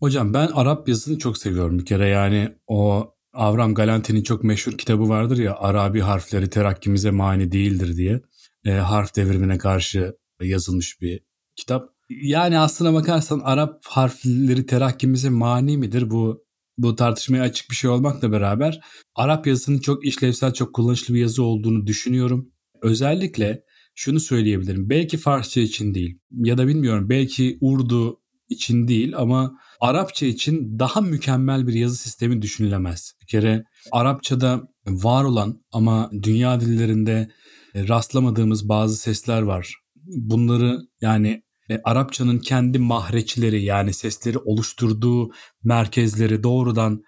[0.00, 5.08] Hocam ben Arap yazısını çok seviyorum bir kere yani o Avram Galanti'nin çok meşhur kitabı
[5.08, 8.20] vardır ya Arabi harfleri terakkimize mani değildir diye
[8.64, 11.20] e, harf devrimine karşı yazılmış bir
[11.56, 11.93] kitap.
[12.10, 16.10] Yani aslına bakarsan Arap harfleri terakkimize mani midir?
[16.10, 16.44] Bu
[16.78, 18.80] bu tartışmaya açık bir şey olmakla beraber
[19.14, 22.52] Arap yazısının çok işlevsel, çok kullanışlı bir yazı olduğunu düşünüyorum.
[22.82, 23.62] Özellikle
[23.94, 24.90] şunu söyleyebilirim.
[24.90, 31.00] Belki Farsça için değil ya da bilmiyorum belki Urdu için değil ama Arapça için daha
[31.00, 33.12] mükemmel bir yazı sistemi düşünülemez.
[33.22, 37.30] Bir kere Arapçada var olan ama dünya dillerinde
[37.76, 39.74] rastlamadığımız bazı sesler var.
[40.04, 45.30] Bunları yani e, Arapçanın kendi mahreçleri yani sesleri oluşturduğu
[45.64, 47.02] merkezleri doğrudan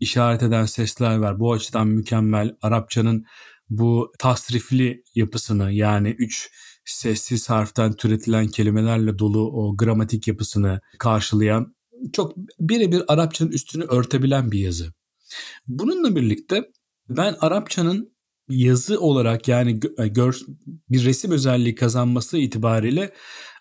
[0.00, 1.40] işaret eden sesler var.
[1.40, 2.56] Bu açıdan mükemmel.
[2.62, 3.24] Arapçanın
[3.70, 6.50] bu tasrifli yapısını yani üç
[6.84, 11.74] sessiz harften türetilen kelimelerle dolu o gramatik yapısını karşılayan
[12.12, 14.92] çok birebir Arapçanın üstünü örtebilen bir yazı.
[15.66, 16.70] Bununla birlikte
[17.08, 18.12] ben Arapçanın
[18.48, 19.80] yazı olarak yani
[20.14, 20.40] gör,
[20.90, 23.12] bir resim özelliği kazanması itibariyle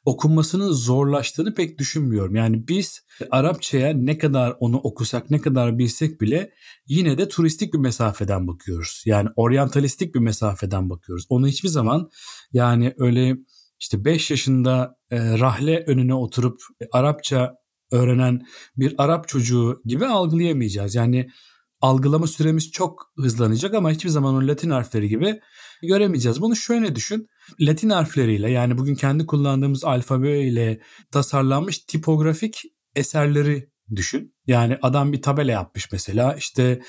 [0.06, 2.36] okunmasının zorlaştığını pek düşünmüyorum.
[2.36, 6.52] Yani biz Arapçaya ne kadar onu okusak, ne kadar bilsek bile
[6.88, 9.04] yine de turistik bir mesafeden bakıyoruz.
[9.06, 11.26] Yani oryantalistik bir mesafeden bakıyoruz.
[11.30, 12.10] Onu hiçbir zaman
[12.54, 13.38] yani öyle
[13.80, 17.54] işte 5 yaşında e, rahle önüne oturup e, Arapça
[17.92, 18.42] öğrenen
[18.78, 20.96] bir Arap çocuğu gibi algılayamayacağız.
[20.96, 21.30] Yani
[21.82, 25.40] algılama süremiz çok hızlanacak ama hiçbir zaman o Latin harfleri gibi
[25.88, 26.42] göremeyeceğiz.
[26.42, 27.28] Bunu şöyle düşün.
[27.60, 32.64] Latin harfleriyle yani bugün kendi kullandığımız alfabe ile tasarlanmış tipografik
[32.96, 34.36] eserleri düşün.
[34.48, 36.82] Yani adam bir tabela yapmış mesela işte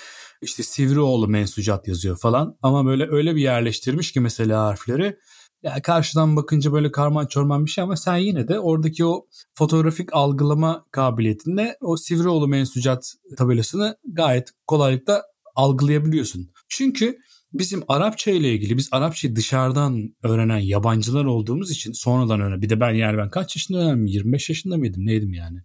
[0.43, 5.17] işte Sivrioğlu mensucat yazıyor falan ama böyle öyle bir yerleştirmiş ki mesela harfleri
[5.63, 10.09] ya karşıdan bakınca böyle karman çorman bir şey ama sen yine de oradaki o fotoğrafik
[10.13, 15.23] algılama kabiliyetinde o Sivrioğlu mensucat tabelasını gayet kolaylıkla
[15.55, 16.51] algılayabiliyorsun.
[16.69, 17.19] Çünkü
[17.55, 22.63] bizim Arapça ile ilgili biz Arapçayı dışarıdan öğrenen yabancılar olduğumuz için sonradan öğren.
[22.63, 24.07] Bir de ben yani ben kaç yaşında öğrendim?
[24.07, 25.07] 25 yaşında mıydım?
[25.07, 25.59] Neydim yani?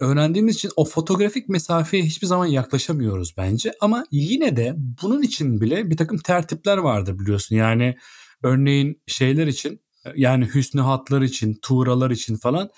[0.00, 3.72] Öğrendiğimiz için o fotoğrafik mesafeye hiçbir zaman yaklaşamıyoruz bence.
[3.80, 7.56] Ama yine de bunun için bile bir takım tertipler vardır biliyorsun.
[7.56, 7.96] Yani
[8.42, 9.80] örneğin şeyler için
[10.16, 12.70] yani hüsnü hatlar için, tuğralar için falan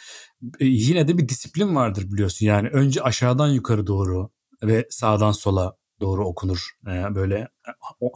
[0.61, 2.47] e, yine de bir disiplin vardır biliyorsun.
[2.47, 4.31] Yani önce aşağıdan yukarı doğru
[4.63, 6.71] ve sağdan sola doğru okunur.
[6.87, 7.49] E, böyle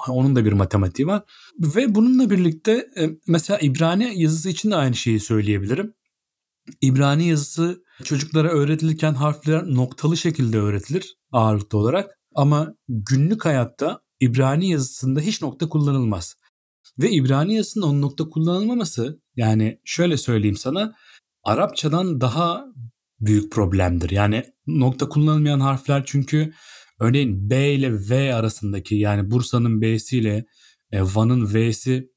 [0.09, 1.23] Onun da bir matematiği var.
[1.59, 5.95] Ve bununla birlikte e, mesela İbrani yazısı için de aynı şeyi söyleyebilirim.
[6.81, 12.19] İbrani yazısı çocuklara öğretilirken harfler noktalı şekilde öğretilir ağırlıklı olarak.
[12.35, 16.37] Ama günlük hayatta İbrani yazısında hiç nokta kullanılmaz.
[16.99, 20.95] Ve İbrani yazısında onun nokta kullanılmaması yani şöyle söyleyeyim sana
[21.45, 22.65] Arapçadan daha
[23.21, 24.11] büyük problemdir.
[24.11, 26.53] Yani nokta kullanılmayan harfler çünkü
[27.01, 30.47] örneğin B ile V arasındaki yani Bursa'nın B'si ile
[30.93, 32.11] e, Van'ın V'si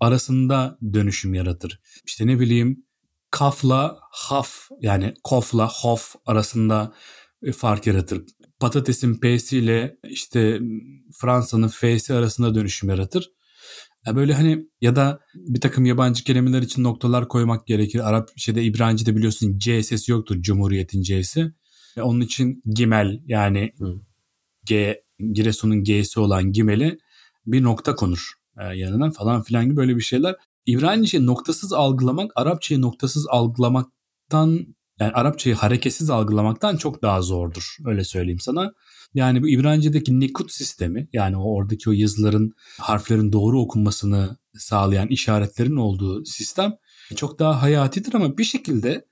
[0.00, 1.80] arasında dönüşüm yaratır.
[2.06, 2.84] İşte ne bileyim
[3.30, 6.94] kafla haf yani kofla hof arasında
[7.42, 8.22] e, fark yaratır.
[8.60, 10.60] Patatesin P'si ile işte
[11.20, 13.30] Fransa'nın F'si arasında dönüşüm yaratır.
[14.06, 18.08] Ya böyle hani ya da bir takım yabancı kelimeler için noktalar koymak gerekir.
[18.08, 21.52] Arap şeyde İbranice'de biliyorsun C sesi yoktur Cumhuriyet'in C'si.
[22.00, 23.94] Onun için gimel yani Hı.
[24.68, 25.02] G
[25.32, 26.98] Giresun'un G'si olan gimeli
[27.46, 30.36] bir nokta konur e, yanına falan filan gibi böyle bir şeyler.
[30.66, 34.66] İbranice noktasız algılamak Arapçayı noktasız algılamaktan
[35.00, 37.76] yani Arapçayı hareketsiz algılamaktan çok daha zordur.
[37.84, 38.72] Öyle söyleyeyim sana.
[39.14, 45.76] Yani bu İbranice'deki nikut sistemi yani o oradaki o yazıların harflerin doğru okunmasını sağlayan işaretlerin
[45.76, 46.76] olduğu sistem
[47.16, 49.04] çok daha hayatidir ama bir şekilde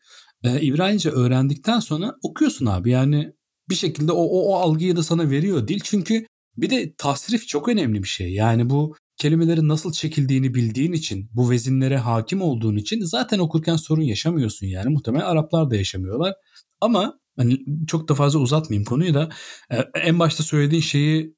[0.44, 2.90] e, İbranice öğrendikten sonra okuyorsun abi.
[2.90, 3.32] Yani
[3.70, 5.80] bir şekilde o, o, o algıyı da sana veriyor dil.
[5.84, 6.26] Çünkü
[6.56, 8.32] bir de tasrif çok önemli bir şey.
[8.32, 14.02] Yani bu kelimelerin nasıl çekildiğini bildiğin için, bu vezinlere hakim olduğun için zaten okurken sorun
[14.02, 14.88] yaşamıyorsun yani.
[14.90, 16.34] Muhtemelen Araplar da yaşamıyorlar.
[16.80, 19.28] Ama hani çok da fazla uzatmayayım konuyu da
[19.70, 21.36] e, en başta söylediğin şeyi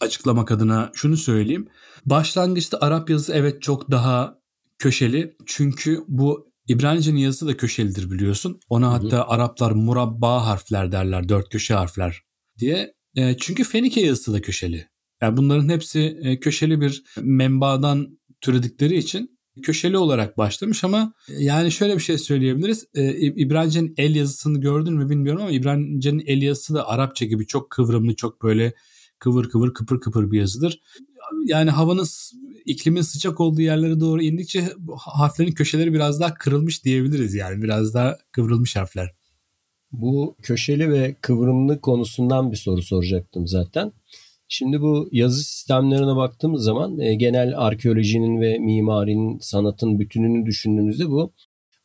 [0.00, 1.68] açıklamak adına şunu söyleyeyim.
[2.06, 4.38] Başlangıçta Arap yazısı evet çok daha
[4.78, 5.36] köşeli.
[5.46, 8.60] Çünkü bu İbranice'nin yazısı da köşelidir biliyorsun.
[8.68, 8.92] Ona Hı-hı.
[8.92, 12.22] hatta Araplar murabba harfler derler, dört köşe harfler
[12.58, 12.94] diye.
[13.16, 14.88] E, çünkü Fenike yazısı da köşeli.
[15.22, 21.72] Yani bunların hepsi e, köşeli bir menbaadan türedikleri için köşeli olarak başlamış ama e, yani
[21.72, 22.86] şöyle bir şey söyleyebiliriz.
[22.94, 27.70] E, İbranice'nin el yazısını gördün mü bilmiyorum ama İbranice'nin el yazısı da Arapça gibi çok
[27.70, 28.74] kıvrımlı, çok böyle
[29.18, 30.80] kıvır kıvır kıpır kıpır bir yazıdır.
[31.44, 32.06] Yani havanın
[32.66, 38.18] iklimin sıcak olduğu yerlere doğru indikçe harflerin köşeleri biraz daha kırılmış diyebiliriz yani biraz daha
[38.32, 39.14] kıvrılmış harfler.
[39.92, 43.92] Bu köşeli ve kıvrımlı konusundan bir soru soracaktım zaten.
[44.48, 51.32] Şimdi bu yazı sistemlerine baktığımız zaman e, genel arkeolojinin ve mimarinin, sanatın bütününü düşündüğümüzde bu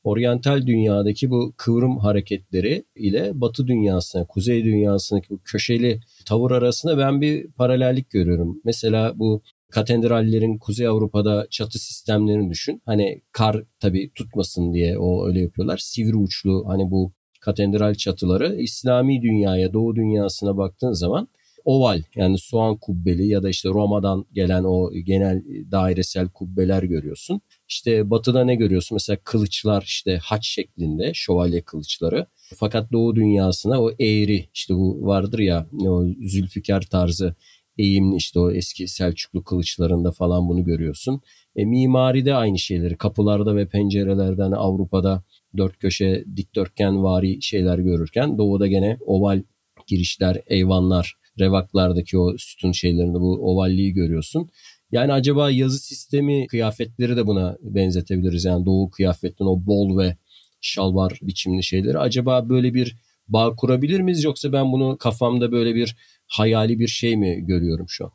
[0.03, 7.21] oryantal dünyadaki bu kıvrım hareketleri ile batı dünyasına, kuzey dünyasındaki bu köşeli tavır arasında ben
[7.21, 8.61] bir paralellik görüyorum.
[8.63, 9.41] Mesela bu
[9.75, 12.81] katedrallerin Kuzey Avrupa'da çatı sistemlerini düşün.
[12.85, 15.77] Hani kar tabii tutmasın diye o öyle yapıyorlar.
[15.77, 21.27] Sivri uçlu hani bu katedral çatıları İslami dünyaya, Doğu dünyasına baktığın zaman
[21.65, 27.41] oval yani soğan kubbeli ya da işte Roma'dan gelen o genel dairesel kubbeler görüyorsun.
[27.67, 28.95] İşte batıda ne görüyorsun?
[28.95, 32.25] Mesela kılıçlar işte haç şeklinde şövalye kılıçları.
[32.55, 37.35] Fakat doğu dünyasına o eğri işte bu vardır ya o Zülfikar tarzı
[37.77, 41.21] eğimli işte o eski Selçuklu kılıçlarında falan bunu görüyorsun.
[41.55, 45.23] E, mimari de aynı şeyleri kapılarda ve pencerelerden Avrupa'da
[45.57, 49.41] dört köşe dikdörtgen vari şeyler görürken doğuda gene oval
[49.87, 54.49] girişler, eyvanlar revaklardaki o sütun şeylerinde bu ovalliği görüyorsun.
[54.91, 58.45] Yani acaba yazı sistemi kıyafetleri de buna benzetebiliriz.
[58.45, 60.17] Yani doğu kıyafetin o bol ve
[60.61, 61.99] şalvar biçimli şeyleri.
[61.99, 62.95] Acaba böyle bir
[63.27, 65.95] bağ kurabilir miyiz yoksa ben bunu kafamda böyle bir
[66.27, 68.11] hayali bir şey mi görüyorum şu an?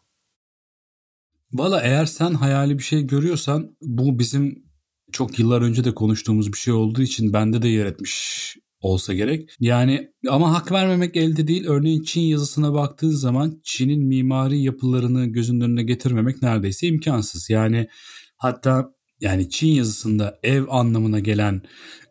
[1.52, 4.64] Valla eğer sen hayali bir şey görüyorsan bu bizim
[5.12, 9.50] çok yıllar önce de konuştuğumuz bir şey olduğu için bende de yer etmiş olsa gerek.
[9.60, 11.64] Yani ama hak vermemek elde değil.
[11.66, 17.50] Örneğin Çin yazısına baktığın zaman Çin'in mimari yapılarını gözünün önüne getirmemek neredeyse imkansız.
[17.50, 17.88] Yani
[18.36, 21.62] hatta yani Çin yazısında ev anlamına gelen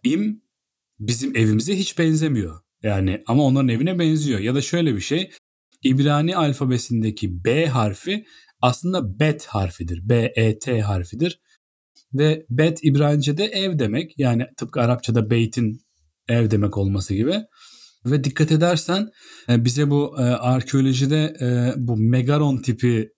[0.03, 0.41] im
[0.99, 2.59] bizim evimize hiç benzemiyor.
[2.83, 4.39] Yani ama onların evine benziyor.
[4.39, 5.31] Ya da şöyle bir şey.
[5.83, 8.25] İbrani alfabesindeki B harfi
[8.61, 10.09] aslında bet harfidir.
[10.09, 11.39] B E T harfidir.
[12.13, 14.13] Ve bet İbranice'de ev demek.
[14.17, 15.81] Yani tıpkı Arapçada beytin
[16.27, 17.35] ev demek olması gibi.
[18.05, 19.09] Ve dikkat edersen
[19.49, 23.09] e, bize bu e, arkeolojide e, bu megaron tipi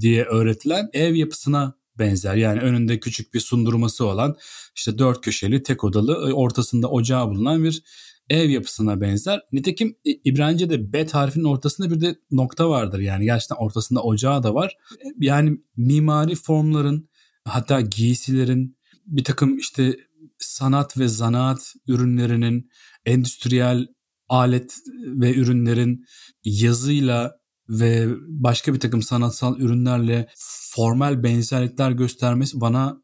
[0.00, 2.36] diye öğretilen ev yapısına benzer.
[2.36, 4.36] Yani önünde küçük bir sundurması olan
[4.76, 7.82] işte dört köşeli tek odalı ortasında ocağı bulunan bir
[8.30, 9.40] ev yapısına benzer.
[9.52, 12.98] Nitekim İbranice'de bet harfinin ortasında bir de nokta vardır.
[12.98, 14.76] Yani gerçekten ortasında ocağı da var.
[15.18, 17.08] Yani mimari formların
[17.44, 19.96] hatta giysilerin bir takım işte
[20.38, 22.70] sanat ve zanaat ürünlerinin,
[23.06, 23.86] endüstriyel
[24.28, 26.04] alet ve ürünlerin
[26.44, 30.28] yazıyla ve başka bir takım sanatsal ürünlerle
[30.74, 33.02] formal benzerlikler göstermesi bana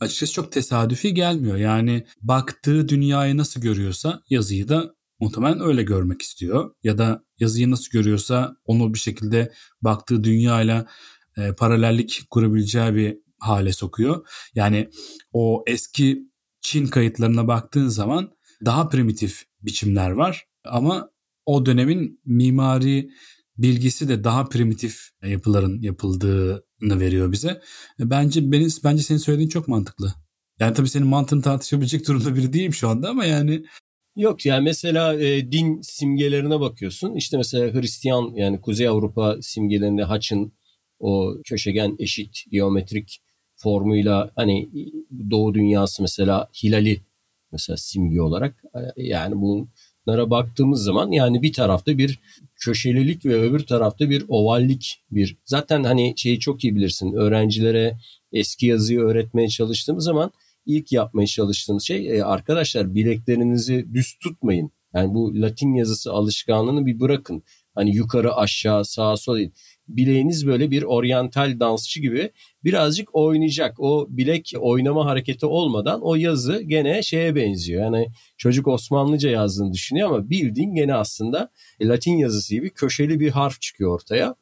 [0.00, 1.56] açıkçası çok tesadüfi gelmiyor.
[1.56, 6.74] Yani baktığı dünyayı nasıl görüyorsa yazıyı da muhtemelen öyle görmek istiyor.
[6.82, 9.52] Ya da yazıyı nasıl görüyorsa onu bir şekilde
[9.82, 10.86] baktığı dünyayla
[11.36, 14.26] e, paralellik kurabileceği bir hale sokuyor.
[14.54, 14.90] Yani
[15.32, 18.32] o eski Çin kayıtlarına baktığın zaman
[18.64, 21.10] daha primitif biçimler var ama
[21.46, 23.10] o dönemin mimari
[23.58, 27.60] bilgisi de daha primitif yapıların yapıldığını veriyor bize.
[27.98, 30.14] Bence beni bence senin söylediğin çok mantıklı.
[30.60, 33.64] Yani tabii senin mantığını tartışabilecek durumda biri değilim şu anda ama yani
[34.16, 37.14] Yok yani mesela e, din simgelerine bakıyorsun.
[37.14, 40.52] İşte mesela Hristiyan yani Kuzey Avrupa simgelerinde haçın
[41.00, 43.22] o köşegen eşit geometrik
[43.56, 44.70] formuyla hani
[45.30, 47.02] Doğu dünyası mesela hilali
[47.52, 48.64] mesela simge olarak
[48.96, 49.40] e, yani
[50.06, 52.20] bunlara baktığımız zaman yani bir tarafta bir
[52.56, 57.98] köşelilik ve öbür tarafta bir ovallik bir zaten hani şeyi çok iyi bilirsin öğrencilere
[58.32, 60.32] eski yazıyı öğretmeye çalıştığımız zaman
[60.66, 64.70] ilk yapmaya çalıştığımız şey e, arkadaşlar bileklerinizi düz tutmayın.
[64.94, 67.42] Yani bu Latin yazısı alışkanlığını bir bırakın.
[67.74, 69.50] Hani yukarı aşağı sağa sola değil
[69.88, 72.30] bileğiniz böyle bir oryantal dansçı gibi
[72.64, 73.80] birazcık oynayacak.
[73.80, 77.84] O bilek oynama hareketi olmadan o yazı gene şeye benziyor.
[77.84, 81.50] Yani çocuk Osmanlıca yazdığını düşünüyor ama bildiğin gene aslında
[81.82, 84.34] Latin yazısı gibi köşeli bir harf çıkıyor ortaya.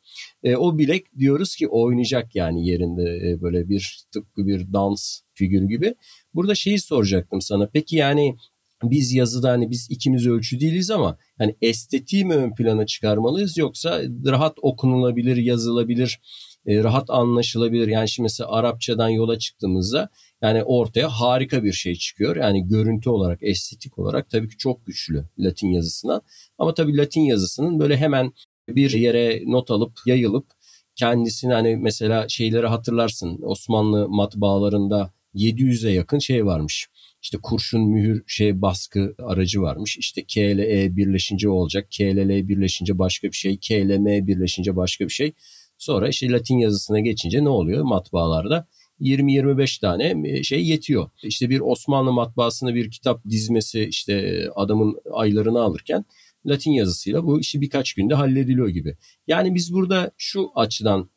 [0.43, 5.69] E, o bilek diyoruz ki oynayacak yani yerinde e, böyle bir tıpkı bir dans figürü
[5.69, 5.95] gibi.
[6.35, 7.69] Burada şeyi soracaktım sana.
[7.73, 8.37] Peki yani
[8.83, 14.03] biz yazıda hani biz ikimiz ölçü değiliz ama hani estetiği mi ön plana çıkarmalıyız yoksa
[14.27, 16.21] rahat okunulabilir, yazılabilir,
[16.67, 17.89] e, rahat anlaşılabilir.
[17.89, 20.09] Yani şimdi mesela Arapçadan yola çıktığımızda
[20.43, 22.37] yani ortaya harika bir şey çıkıyor.
[22.37, 26.23] Yani görüntü olarak, estetik olarak tabii ki çok güçlü Latin yazısına.
[26.59, 28.33] Ama tabii Latin yazısının böyle hemen
[28.69, 30.47] bir yere not alıp yayılıp
[30.97, 36.89] kendisini hani mesela şeyleri hatırlarsın Osmanlı matbaalarında 700'e yakın şey varmış
[37.23, 39.97] işte kurşun mühür şey baskı aracı varmış.
[39.99, 41.87] İşte K ile E birleşince olacak.
[41.91, 43.59] K ile L birleşince başka bir şey.
[43.59, 45.33] K ile M birleşince başka bir şey.
[45.79, 48.67] Sonra işte Latin yazısına geçince ne oluyor matbaalarda?
[49.01, 51.11] 20-25 tane e, şey yetiyor.
[51.23, 56.05] İşte bir Osmanlı matbaasına bir kitap dizmesi işte adamın aylarını alırken
[56.47, 58.97] Latin yazısıyla bu işi birkaç günde hallediliyor gibi.
[59.27, 61.11] Yani biz burada şu açıdan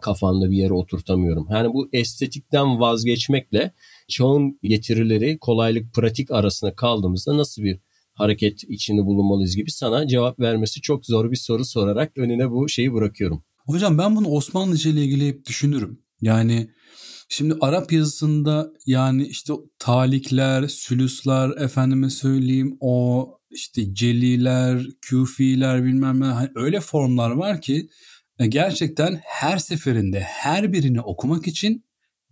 [0.00, 1.48] kafanda bir yere oturtamıyorum.
[1.50, 3.72] Yani bu estetikten vazgeçmekle
[4.08, 7.80] çağın getirileri kolaylık pratik arasında kaldığımızda nasıl bir
[8.14, 12.92] hareket içinde bulunmalıyız gibi sana cevap vermesi çok zor bir soru sorarak önüne bu şeyi
[12.92, 13.44] bırakıyorum.
[13.66, 16.00] Hocam ben bunu Osmanlıca ile ilgili hep düşünürüm.
[16.20, 16.70] Yani
[17.28, 26.24] şimdi Arap yazısında yani işte talikler, sülüsler, efendime söyleyeyim o işte celiler, küfiler bilmem ne
[26.24, 27.88] hani öyle formlar var ki
[28.38, 31.85] e, gerçekten her seferinde her birini okumak için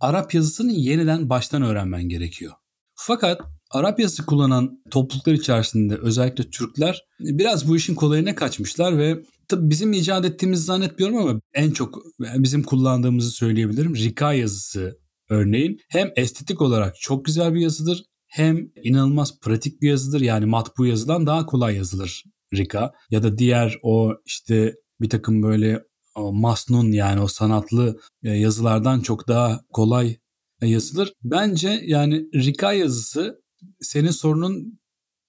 [0.05, 2.53] Arap yazısını yeniden baştan öğrenmen gerekiyor.
[2.95, 3.41] Fakat
[3.71, 9.93] Arap yazısı kullanan topluluklar içerisinde özellikle Türkler biraz bu işin kolayına kaçmışlar ve tabii bizim
[9.93, 13.95] icat ettiğimizi zannetmiyorum ama en çok bizim kullandığımızı söyleyebilirim.
[13.95, 20.21] Rika yazısı örneğin hem estetik olarak çok güzel bir yazıdır hem inanılmaz pratik bir yazıdır.
[20.21, 25.83] Yani matbu yazıdan daha kolay yazılır Rika ya da diğer o işte bir takım böyle
[26.15, 30.17] o masnun yani o sanatlı e, yazılardan çok daha kolay
[30.61, 31.13] e, yazılır.
[31.23, 33.41] Bence yani Rika yazısı
[33.81, 34.79] senin sorunun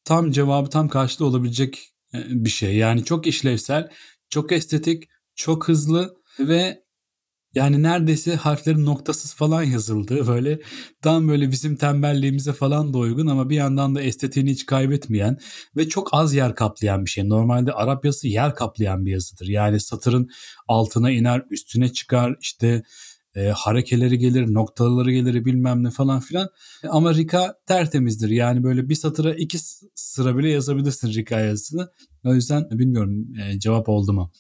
[0.05, 2.77] tam cevabı tam karşılığı olabilecek e, bir şey.
[2.77, 3.91] Yani çok işlevsel,
[4.31, 6.86] çok estetik, çok hızlı ve
[7.57, 10.61] yani neredeyse harflerin noktasız falan yazıldığı böyle
[11.03, 15.39] tam böyle bizim tembelliğimize falan da uygun ama bir yandan da estetiğini hiç kaybetmeyen
[15.77, 17.29] ve çok az yer kaplayan bir şey.
[17.29, 19.47] Normalde Arap yazısı yer kaplayan bir yazıdır.
[19.47, 20.29] Yani satırın
[20.69, 22.83] altına iner, üstüne çıkar, işte
[23.35, 26.49] e, harekeleri gelir, noktaları gelir bilmem ne falan filan.
[26.89, 28.29] Ama Rika tertemizdir.
[28.29, 29.59] Yani böyle bir satıra iki
[29.95, 31.89] sıra bile yazabilirsin Rika yazısını.
[32.25, 34.33] O yüzden bilmiyorum e, cevap oldu mu?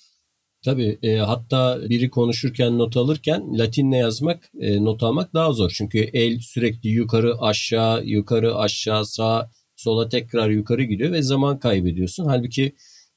[0.67, 5.73] Tabii e, hatta biri konuşurken not alırken Latinle yazmak, e, not almak daha zor.
[5.75, 12.25] Çünkü el sürekli yukarı aşağı, yukarı aşağı, sağ, sola tekrar yukarı gidiyor ve zaman kaybediyorsun.
[12.25, 12.73] Halbuki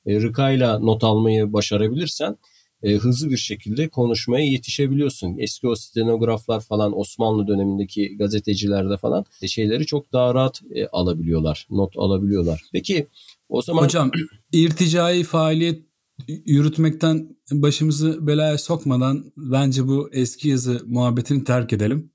[0.06, 2.38] e, rıkayla not almayı başarabilirsen
[2.84, 5.36] e, hızlı bir şekilde konuşmaya yetişebiliyorsun.
[5.38, 11.68] Eski o stenograflar falan Osmanlı dönemindeki gazetecilerde falan e, şeyleri çok daha rahat e, alabiliyorlar,
[11.70, 12.64] not alabiliyorlar.
[12.74, 13.08] Peki
[13.50, 13.84] o zaman...
[13.84, 14.12] Hocam
[14.52, 15.89] irticai faaliyet
[16.28, 22.12] yürütmekten başımızı belaya sokmadan bence bu eski yazı muhabbetini terk edelim.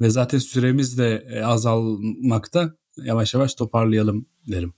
[0.00, 2.74] Ve zaten süremiz de e, azalmakta.
[2.96, 4.74] Yavaş yavaş toparlayalım derim.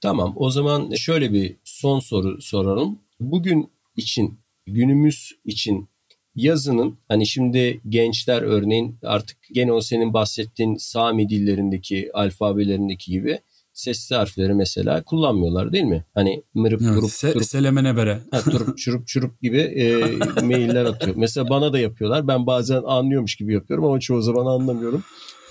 [0.00, 2.98] Tamam o zaman şöyle bir son soru soralım.
[3.20, 5.88] Bugün için günümüz için
[6.34, 13.38] yazının hani şimdi gençler örneğin artık gene o senin bahsettiğin Sami dillerindeki alfabelerindeki gibi
[13.76, 16.04] sesli harfleri mesela kullanmıyorlar değil mi?
[16.14, 18.20] Hani mırıp evet, durup se- durup selemene bere.
[18.30, 20.00] ha, durup çurup çurup gibi e,
[20.42, 21.16] mailler atıyor.
[21.16, 22.28] Mesela bana da yapıyorlar.
[22.28, 25.04] Ben bazen anlıyormuş gibi yapıyorum ama çoğu zaman anlamıyorum.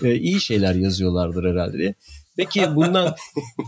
[0.04, 1.96] E, iyi şeyler yazıyorlardır herhalde diye.
[2.38, 3.16] Peki bundan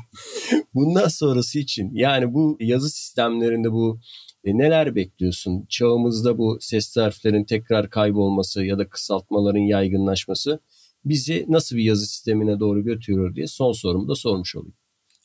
[0.74, 4.00] bundan sonrası için yani bu yazı sistemlerinde bu
[4.44, 5.66] e, neler bekliyorsun?
[5.70, 10.60] Çağımızda bu sesli harflerin tekrar kaybolması ya da kısaltmaların yaygınlaşması
[11.06, 14.76] bizi nasıl bir yazı sistemine doğru götürüyor diye son sorumu da sormuş olayım.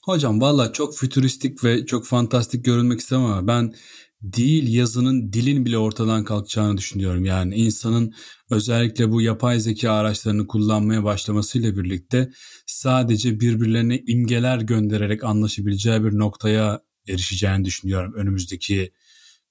[0.05, 3.75] Hocam valla çok fütüristik ve çok fantastik görünmek istemem ama ben
[4.23, 7.25] değil yazının dilin bile ortadan kalkacağını düşünüyorum.
[7.25, 8.15] Yani insanın
[8.51, 12.33] özellikle bu yapay zeka araçlarını kullanmaya başlamasıyla birlikte
[12.67, 18.93] sadece birbirlerine imgeler göndererek anlaşabileceği bir noktaya erişeceğini düşünüyorum önümüzdeki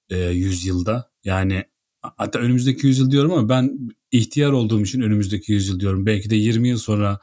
[0.09, 1.11] e, yüzyılda.
[1.23, 1.63] Yani
[2.01, 3.77] hatta önümüzdeki yüzyıl diyorum ama ben
[4.11, 6.05] ihtiyar olduğum için önümüzdeki yüzyıl diyorum.
[6.05, 7.19] Belki de 20 yıl sonra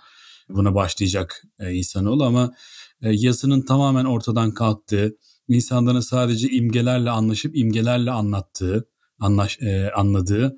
[0.49, 2.53] buna başlayacak e, insanoğlu ama
[3.03, 5.17] e, yazının tamamen ortadan kalktığı,
[5.49, 10.57] insanların sadece imgelerle anlaşıp imgelerle anlattığı, anlaş, e, anladığı,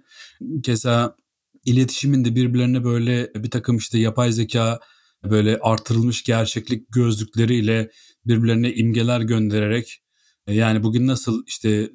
[0.62, 1.16] keza
[1.64, 4.80] iletişimin de birbirlerine böyle bir takım işte yapay zeka
[5.24, 7.90] böyle artırılmış gerçeklik gözlükleriyle
[8.26, 10.02] birbirlerine imgeler göndererek
[10.46, 11.90] e, yani bugün nasıl işte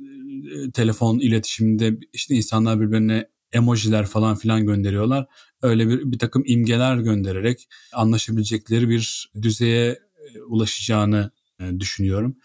[0.73, 5.25] telefon iletişiminde işte insanlar birbirine emojiler falan filan gönderiyorlar.
[5.61, 11.31] Öyle bir, bir takım imgeler göndererek anlaşabilecekleri bir düzeye e, ulaşacağını
[11.79, 12.38] düşünüyorum.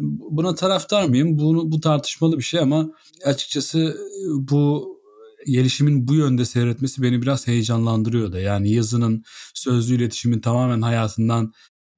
[0.00, 1.38] Buna taraftar mıyım?
[1.38, 2.90] Bunu, bu tartışmalı bir şey ama
[3.24, 3.96] açıkçası
[4.34, 4.94] bu
[5.46, 8.40] gelişimin bu yönde seyretmesi beni biraz heyecanlandırıyor da.
[8.40, 11.52] Yani yazının sözlü iletişimin tamamen hayatından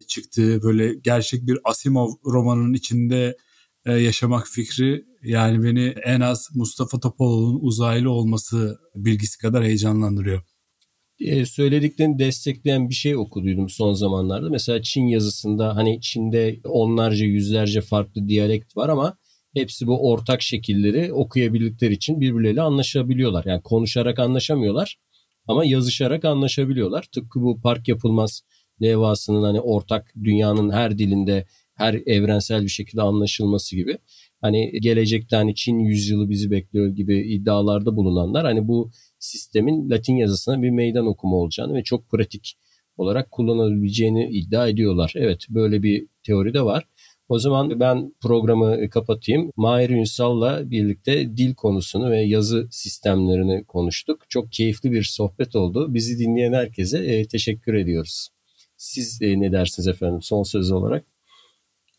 [0.06, 3.36] çıktığı böyle gerçek bir Asimov romanının içinde
[3.92, 10.42] yaşamak fikri yani beni en az Mustafa Topaloğlu'nun uzaylı olması bilgisi kadar heyecanlandırıyor.
[11.20, 14.50] Ee, söylediklerini destekleyen bir şey okuduydum son zamanlarda.
[14.50, 19.18] Mesela Çin yazısında hani Çin'de onlarca yüzlerce farklı diyalekt var ama
[19.54, 23.44] hepsi bu ortak şekilleri okuyabildikleri için birbirleriyle anlaşabiliyorlar.
[23.44, 24.98] Yani konuşarak anlaşamıyorlar
[25.46, 27.08] ama yazışarak anlaşabiliyorlar.
[27.14, 28.42] Tıpkı bu park yapılmaz
[28.82, 33.98] levhasının hani ortak dünyanın her dilinde her evrensel bir şekilde anlaşılması gibi.
[34.40, 40.62] Hani gelecekte hani Çin yüzyılı bizi bekliyor gibi iddialarda bulunanlar hani bu sistemin Latin yazısına
[40.62, 42.58] bir meydan okuma olacağını ve çok pratik
[42.96, 45.12] olarak kullanılabileceğini iddia ediyorlar.
[45.16, 46.86] Evet böyle bir teori de var.
[47.28, 49.50] O zaman ben programı kapatayım.
[49.56, 54.24] Mahir Ünsal'la birlikte dil konusunu ve yazı sistemlerini konuştuk.
[54.28, 55.94] Çok keyifli bir sohbet oldu.
[55.94, 58.28] Bizi dinleyen herkese e, teşekkür ediyoruz.
[58.76, 61.15] Siz e, ne dersiniz efendim son söz olarak?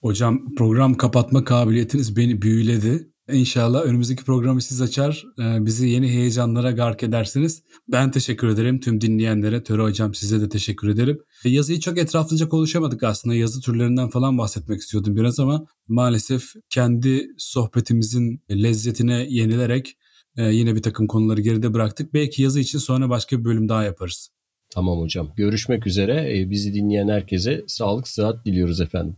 [0.02, 3.12] Hocam program kapatma kabiliyetiniz beni büyüledi.
[3.32, 7.64] İnşallah önümüzdeki programı siz açar, e, bizi yeni heyecanlara gark edersiniz.
[7.88, 9.64] Ben teşekkür ederim tüm dinleyenlere.
[9.64, 11.20] Töre Hocam size de teşekkür ederim.
[11.46, 13.36] E, yazıyı çok etraflıca konuşamadık aslında.
[13.36, 19.98] Yazı türlerinden falan bahsetmek istiyordum biraz ama maalesef kendi sohbetimizin lezzetine yenilerek
[20.38, 22.14] e, yine bir takım konuları geride bıraktık.
[22.14, 24.30] Belki yazı için sonra başka bir bölüm daha yaparız.
[24.70, 25.32] Tamam hocam.
[25.36, 26.46] Görüşmek üzere.
[26.50, 29.18] Bizi dinleyen herkese sağlık, sıhhat diliyoruz efendim.